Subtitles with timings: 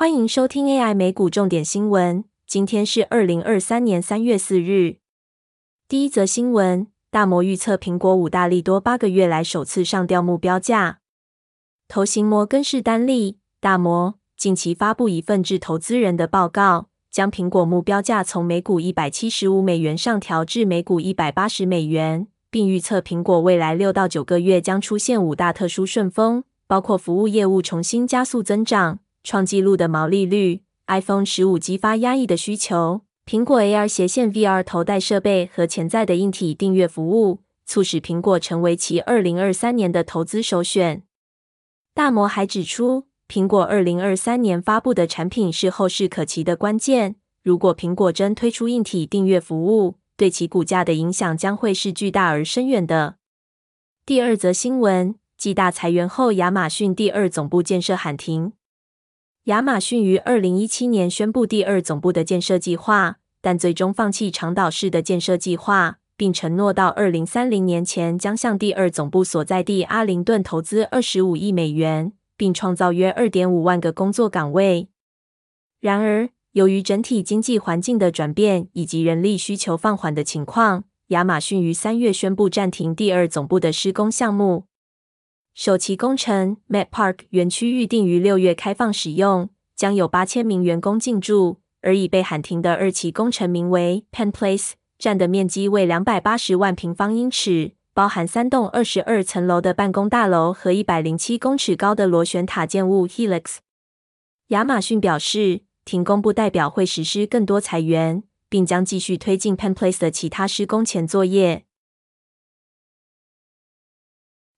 [0.00, 2.24] 欢迎收听 AI 美股重点新闻。
[2.46, 4.96] 今天是二零二三年三月四日。
[5.86, 11.00] 第一则新闻：大摩预测苹果五大利多八个月来首次上调目标价。
[11.86, 29.00] 投行摩根士丹利、大摩近期发布一份致投资人的报告，将苹果目标价从每股一百七十五美元上调至每股一百八十美元，并预测苹果未来六到九个月将出现五大特殊顺风，包括服务业务重新加速增长。
[29.22, 41.02] 创纪录的毛利率，iPhone 十五激发压抑的需求，苹果 AR 斜线 VR 头戴设备和潜在的硬体订阅服务，促使苹果成为其二零二三年的投资首选。
[41.94, 47.16] 大摩还指出，苹果二零二三年发布的产品是后市可期的关键。
[47.42, 53.16] 如果苹果真推出硬体订阅服务，对其股价的影响将会是巨大而深远的。
[54.04, 58.52] 第二则新闻，继大裁员后，亚马逊第二总部建设喊停。
[59.44, 74.88] 亚马逊于二零一七年宣布第二总部的建设计划，但最终放弃长岛式的建设计划，并承诺到二零三零年前将向第二总部所在地阿灵顿投资二十五亿美元，并创造约二点五万个工作岗位。
[75.80, 84.66] 然而，由于整体经济环境的转变以及人力需求放缓的情况，亚马逊于三月宣布暂停第二总部的施工项目。
[85.62, 91.58] 首期工程 Met Park 园区预定于六月开放使用，将有八千名员工进驻。
[91.82, 103.56] 而已被喊停的二期工程名为 Pen Place，占的面积为两百八十万平方英尺，包含三栋二十二层楼的办公大楼和一百零七公尺高的螺旋塔建物 Helix。
[104.46, 111.66] 亚马逊表示，停工不代表会实施更多裁员，并将继续推进 Pen Place 的其他施工前作业。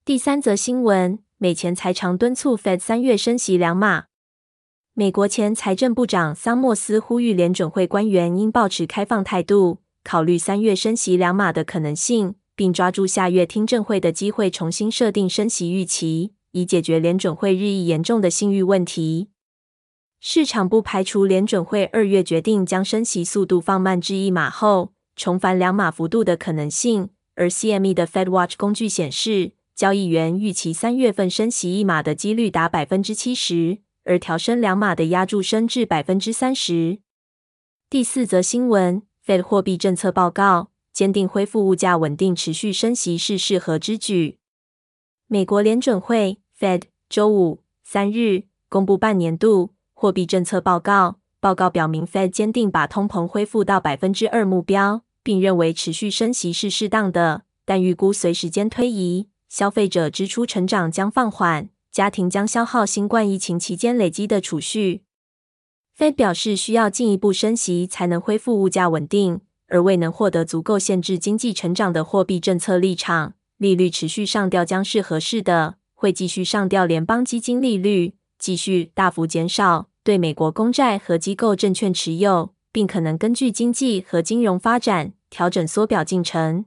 [0.04, 4.06] 第三则新闻：美前财长敦促 Fed 三月升息两码。
[4.94, 19.28] 美国前财政部长桑莫斯呼吁联准会官员应保持开放态度，考虑三月升息两码的可能性，并抓住下月听证会的机会，重新设定升息预期，以解决联准会日益严重的信誉问题。
[20.18, 27.10] 市场不排除联准会二月决定将升息速度放慢至一码后，重返两码幅度的可能性。
[27.36, 29.52] 而 CME 的 Fed Watch 工具显示。
[29.74, 36.98] 交易员预期三月份升息一码的几率达百分之七十，而调升两码的压注升至百分之三十。
[37.88, 44.38] 第四则新闻：Fed 货币政策报告坚定恢复物价稳定，持续升息是适合之举。
[45.26, 59.28] 美国联准会 Fed 周五三日公布半年度货币政策报告，报告表明 Fed 坚定把通膨恢复到百分之二目标，并认为持续升息是适当的，但预估随时间推移。
[59.52, 65.02] 消费者支出成长将放缓，家庭将消耗新冠疫情期间累积的储蓄。
[65.94, 75.74] Fed 表示，需要进一步升息才能恢复物价稳定，而未能获得足够限制经济成长的货币政策立场，利率持续上调将是合适的。
[75.92, 86.64] 会继续上调联邦基金利率，继续大幅减少对美国公债和机构证券持有，并可能根据经济和金融发展调整缩表进程。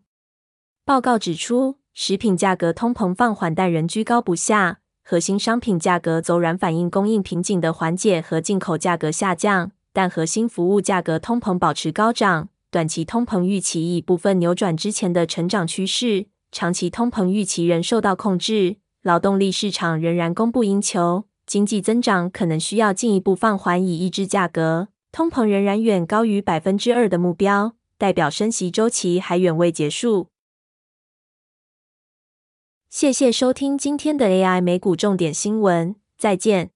[0.85, 1.77] 报告指出。
[1.97, 9.71] 食品价格通膨放缓，但仍居高不下；核心商品价格走软，反映供应瓶颈的缓解和进口价格下降。
[9.93, 18.75] 但核心服务价格通膨保持高涨，短期通膨预期已部分扭转之前的成长趋势，长期通膨预期仍受到控制。
[19.01, 24.89] 劳动力市场仍然供不应求，经济增长可能需要进一步放缓以抑制价格。
[25.13, 30.27] 通膨仍然远高于百分之二的目标，代表升息周期还远未结束。
[32.97, 36.74] 谢谢收听今天的 AI 美股重点新闻，再见。